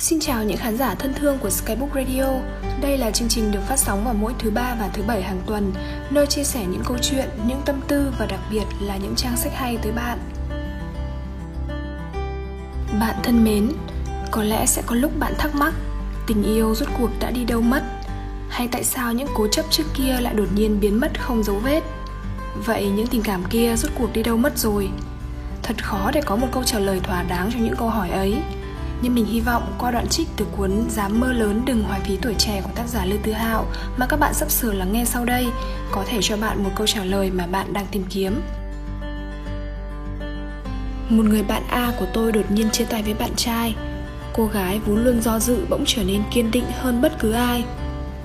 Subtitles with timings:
[0.00, 2.24] Xin chào những khán giả thân thương của Skybook Radio.
[2.80, 5.40] Đây là chương trình được phát sóng vào mỗi thứ ba và thứ bảy hàng
[5.46, 5.72] tuần,
[6.10, 9.36] nơi chia sẻ những câu chuyện, những tâm tư và đặc biệt là những trang
[9.36, 10.18] sách hay tới bạn.
[13.00, 13.72] Bạn thân mến,
[14.30, 15.74] có lẽ sẽ có lúc bạn thắc mắc,
[16.26, 17.82] tình yêu rốt cuộc đã đi đâu mất?
[18.48, 21.56] Hay tại sao những cố chấp trước kia lại đột nhiên biến mất không dấu
[21.56, 21.80] vết?
[22.66, 24.90] Vậy những tình cảm kia rốt cuộc đi đâu mất rồi?
[25.62, 28.42] Thật khó để có một câu trả lời thỏa đáng cho những câu hỏi ấy
[29.02, 32.16] nhưng mình hy vọng qua đoạn trích từ cuốn Dám mơ lớn đừng hoài phí
[32.22, 35.04] tuổi trẻ của tác giả Lê Tư Hạo mà các bạn sắp sửa lắng nghe
[35.04, 35.46] sau đây
[35.92, 38.40] có thể cho bạn một câu trả lời mà bạn đang tìm kiếm.
[41.08, 43.74] Một người bạn A của tôi đột nhiên chia tay với bạn trai.
[44.32, 47.64] Cô gái vốn luôn do dự bỗng trở nên kiên định hơn bất cứ ai.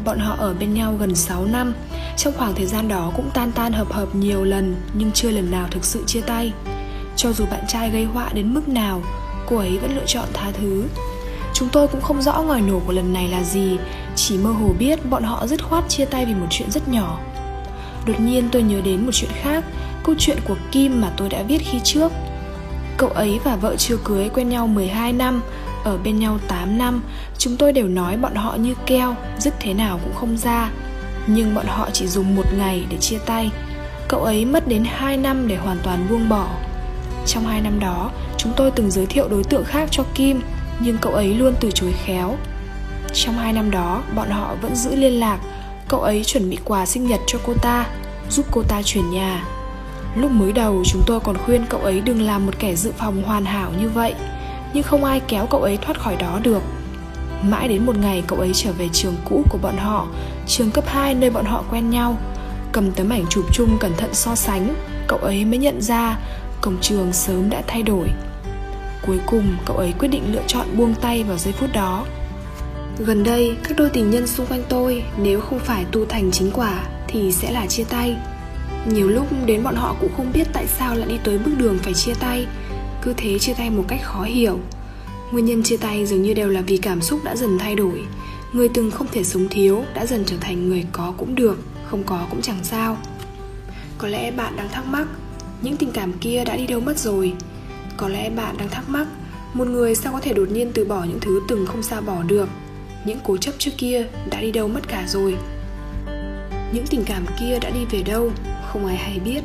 [0.05, 1.73] Bọn họ ở bên nhau gần 6 năm,
[2.17, 5.51] trong khoảng thời gian đó cũng tan tan hợp hợp nhiều lần nhưng chưa lần
[5.51, 6.53] nào thực sự chia tay.
[7.15, 9.01] Cho dù bạn trai gây họa đến mức nào,
[9.45, 10.83] cô ấy vẫn lựa chọn tha thứ.
[11.53, 13.77] Chúng tôi cũng không rõ ngòi nổ của lần này là gì,
[14.15, 17.19] chỉ mơ hồ biết bọn họ dứt khoát chia tay vì một chuyện rất nhỏ.
[18.05, 19.63] Đột nhiên tôi nhớ đến một chuyện khác,
[20.03, 22.11] câu chuyện của Kim mà tôi đã viết khi trước.
[22.97, 25.41] Cậu ấy và vợ chưa cưới quen nhau 12 năm,
[25.83, 27.03] Ở bên nhau 8 năm.
[27.37, 30.71] Chúng tôi đều nói bọn họ như keo, Dứt thế nào cũng không ra.
[31.27, 33.51] Nhưng bọn họ chỉ dùng một ngày để chia tay.
[34.07, 36.47] Cậu ấy mất đến 2 năm để hoàn toàn buông bỏ.
[37.25, 38.11] Trong hai năm đó
[38.43, 40.41] Chúng tôi từng giới thiệu đối tượng khác cho Kim,
[40.79, 42.35] Nhưng cậu ấy luôn từ chối khéo.
[43.13, 45.39] Trong hai năm đó, bọn họ vẫn giữ liên lạc.
[45.87, 47.87] Cậu ấy chuẩn bị quà sinh nhật cho cô ta,
[48.29, 49.47] Giúp cô ta chuyển nhà.
[50.15, 53.23] Lúc mới đầu, chúng tôi còn khuyên cậu ấy đừng làm một kẻ dự phòng
[53.23, 54.13] hoàn hảo như vậy,
[54.73, 56.61] Nhưng không ai kéo cậu ấy thoát khỏi đó được.
[57.43, 60.07] Mãi đến một ngày cậu ấy trở về trường cũ của bọn họ,
[60.47, 62.17] Trường cấp 2 nơi bọn họ quen nhau.
[62.71, 64.75] Cầm tấm ảnh chụp chung cẩn thận so sánh,
[65.07, 66.17] Cậu ấy mới nhận ra
[66.61, 68.07] Cổng trường sớm đã thay đổi.
[69.07, 72.05] Cuối cùng cậu ấy quyết định lựa chọn buông tay vào giây phút đó
[72.99, 76.51] Gần đây, các đôi tình nhân xung quanh tôi nếu không phải tu thành chính
[76.51, 78.15] quả thì sẽ là chia tay.
[78.87, 81.77] Nhiều lúc đến bọn họ cũng không biết tại sao lại đi tới bước đường
[81.77, 82.47] phải chia tay,
[83.01, 84.59] cứ thế chia tay một cách khó hiểu.
[85.31, 88.03] Nguyên nhân chia tay dường như đều là vì cảm xúc đã dần thay đổi.
[88.53, 92.03] Người từng không thể sống thiếu đã dần trở thành người có cũng được, không
[92.03, 92.97] có cũng chẳng sao.
[93.97, 95.07] Có lẽ bạn đang thắc mắc,
[95.61, 97.33] những tình cảm kia đã đi đâu mất rồi?
[97.97, 99.07] Có lẽ bạn đang thắc mắc,
[99.53, 102.23] Một người sao có thể đột nhiên từ bỏ những thứ từng không sao bỏ
[102.23, 102.49] được?
[103.05, 105.37] Những cố chấp trước kia đã đi đâu mất cả rồi?
[106.73, 108.31] Những tình cảm kia đã đi về đâu?
[108.67, 109.41] Không ai hay biết.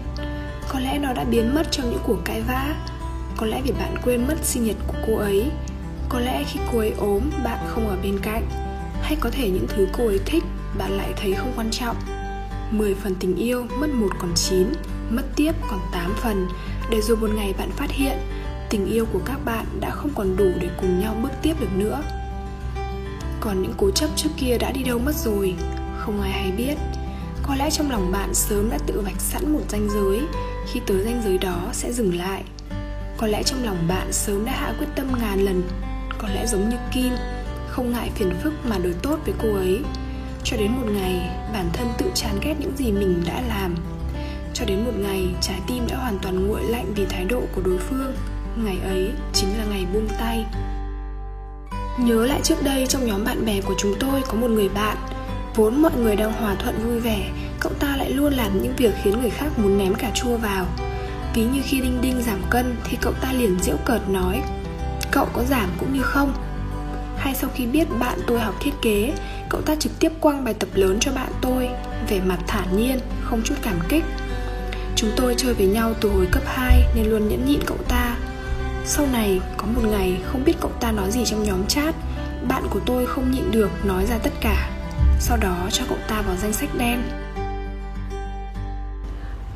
[0.69, 2.75] Có lẽ nó đã biến mất trong những cuộc cãi vã.
[3.37, 5.45] Có lẽ vì bạn quên mất sinh nhật của cô ấy.
[6.09, 8.49] Có lẽ khi cô ấy ốm, bạn không ở bên cạnh.
[9.03, 10.45] Hay có thể những thứ cô ấy thích,
[10.79, 11.97] bạn lại thấy không quan trọng.
[12.71, 14.73] 10 phần tình yêu mất một còn 9
[15.11, 16.49] Mất tiếp còn 8 phần.
[16.91, 18.19] Để rồi một ngày bạn phát hiện,
[18.71, 21.73] tình yêu của các bạn đã không còn đủ để cùng nhau bước tiếp được
[21.77, 22.03] nữa.
[23.41, 25.55] Còn những cố chấp trước kia đã đi đâu mất rồi,
[25.99, 26.75] không ai hay biết.
[27.43, 30.21] Có lẽ trong lòng bạn sớm đã tự vạch sẵn một ranh giới,
[30.73, 32.45] khi tới ranh giới đó sẽ dừng lại.
[33.17, 35.63] Có lẽ trong lòng bạn sớm đã hạ quyết tâm ngàn lần,
[36.19, 37.13] có lẽ giống như kim,
[37.69, 39.81] không ngại phiền phức mà đối tốt với cô ấy.
[40.45, 43.75] Cho đến một ngày, bản thân tự chán ghét những gì mình đã làm
[44.59, 47.63] cho đến một ngày, trái tim đã hoàn toàn nguội lạnh vì thái độ của
[47.65, 48.15] đối phương.
[48.65, 50.45] Ngày ấy chính là ngày buông tay.
[51.99, 54.97] Nhớ lại trước đây trong nhóm bạn bè của chúng tôi có một người bạn.
[55.55, 57.31] Vốn mọi người đang hòa thuận vui vẻ,
[57.61, 60.67] cậu ta lại luôn làm những việc khiến người khác muốn ném cà chua vào.
[61.35, 64.43] Ví như khi đinh đinh giảm cân thì cậu ta liền giễu cợt nói,
[65.11, 66.33] cậu có giảm cũng như không?
[67.17, 69.13] Hay sau khi biết bạn tôi học thiết kế,
[69.49, 71.69] cậu ta trực tiếp quăng bài tập lớn cho bạn tôi.
[72.09, 74.05] Vẻ mặt thản nhiên, không chút cảm kích
[75.01, 78.17] chúng tôi chơi với nhau từ hồi cấp 2 nên luôn nhẫn nhịn cậu ta.
[78.85, 81.95] Sau này, có một ngày không biết cậu ta nói gì trong nhóm chat,
[82.49, 84.71] Bạn của tôi không nhịn được nói ra tất cả.
[85.21, 87.03] Sau đó cho cậu ta vào danh sách đen.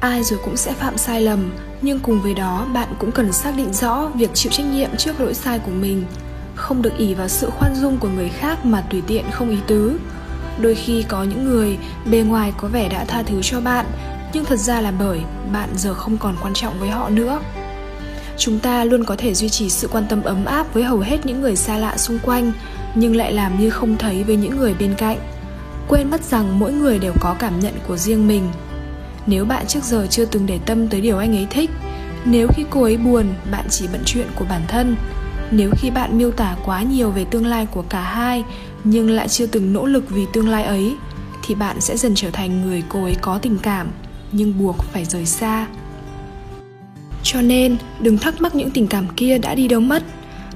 [0.00, 3.56] Ai rồi cũng sẽ phạm sai lầm, Nhưng cùng với đó, bạn cũng cần xác
[3.56, 6.04] định rõ việc chịu trách nhiệm trước lỗi sai của mình.
[6.54, 9.58] Không được ỉ vào sự khoan dung của người khác mà tùy tiện không ý
[9.66, 9.98] tứ.
[10.60, 11.78] Đôi khi có những người
[12.10, 13.86] bề ngoài có vẻ đã tha thứ cho bạn
[14.32, 15.20] nhưng thật ra là bởi
[15.52, 17.40] bạn giờ không còn quan trọng với họ nữa.
[18.38, 21.26] Chúng ta luôn có thể duy trì sự quan tâm ấm áp với hầu hết
[21.26, 22.52] những người xa lạ xung quanh,
[22.94, 25.18] nhưng lại làm như không thấy với những người bên cạnh.
[25.88, 28.48] Quên mất rằng mỗi người đều có cảm nhận của riêng mình.
[29.26, 31.70] Nếu bạn trước giờ chưa từng để tâm tới điều anh ấy thích,
[32.24, 34.96] nếu khi cô ấy buồn, bạn chỉ bận chuyện của bản thân.
[35.50, 38.44] Nếu khi bạn miêu tả quá nhiều về tương lai của cả hai,
[38.84, 40.96] nhưng lại chưa từng nỗ lực vì tương lai ấy,
[41.46, 43.88] thì bạn sẽ dần trở thành người cô ấy có tình cảm
[44.32, 45.66] nhưng buộc phải rời xa.
[47.22, 50.02] Cho nên, đừng thắc mắc những tình cảm kia đã đi đâu mất.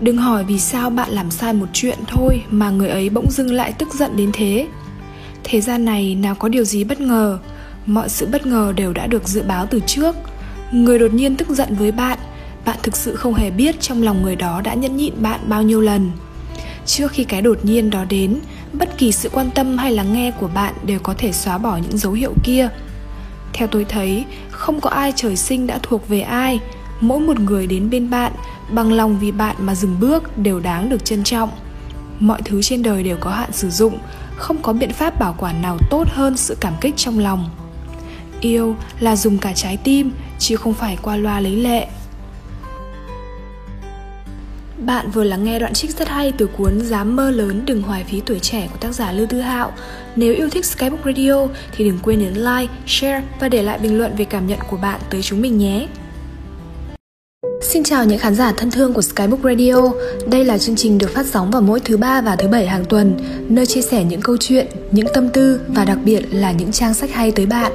[0.01, 3.53] Đừng hỏi vì sao bạn làm sai một chuyện thôi mà người ấy bỗng dưng
[3.53, 4.67] lại tức giận đến thế.
[5.45, 7.39] Thế gian này nào có điều gì bất ngờ?
[7.87, 10.17] Mọi sự bất ngờ đều đã được dự báo từ trước.
[10.73, 12.19] Người đột nhiên tức giận với bạn
[12.67, 15.63] bạn thực sự không hề biết trong lòng người đó đã nhẫn nhịn bạn bao
[15.63, 16.11] nhiêu lần.
[16.87, 18.39] Trước khi cái đột nhiên đó đến,
[18.73, 21.77] bất kỳ sự quan tâm hay lắng nghe của bạn đều có thể xóa bỏ
[21.77, 22.69] những dấu hiệu kia
[23.57, 26.61] theo tôi thấy, không có ai trời sinh đã thuộc về ai.
[27.01, 28.33] Mỗi một người đến bên bạn,
[28.71, 31.51] bằng lòng vì bạn mà dừng bước đều đáng được trân trọng.
[32.21, 33.99] Mọi thứ trên đời đều có hạn sử dụng,
[34.37, 37.51] không có biện pháp bảo quản nào tốt hơn sự cảm kích trong lòng.
[38.41, 41.87] Yêu là dùng cả trái tim, chứ không phải qua loa lấy lệ
[44.87, 48.05] bạn vừa lắng nghe đoạn trích rất hay từ cuốn Dám mơ lớn đừng hoài
[48.05, 49.73] phí tuổi trẻ của tác giả Lưu Tư Hạo.
[50.17, 51.47] Nếu yêu thích Skybook Radio
[51.77, 54.77] thì đừng quên nhấn like, share và để lại bình luận về cảm nhận của
[54.77, 55.87] bạn tới chúng mình nhé.
[57.63, 59.77] Xin chào những khán giả thân thương của Skybook Radio.
[60.27, 62.85] Đây là chương trình được phát sóng vào mỗi thứ ba và thứ bảy hàng
[62.85, 63.17] tuần,
[63.49, 66.95] nơi chia sẻ những câu chuyện, những tâm tư và đặc biệt là những trang
[66.95, 67.73] sách hay tới bạn.